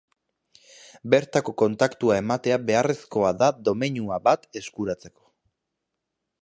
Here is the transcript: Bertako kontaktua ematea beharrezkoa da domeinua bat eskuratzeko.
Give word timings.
Bertako 1.13 1.53
kontaktua 1.63 2.17
ematea 2.21 2.57
beharrezkoa 2.71 3.31
da 3.43 3.53
domeinua 3.69 4.19
bat 4.31 4.49
eskuratzeko. 4.63 5.25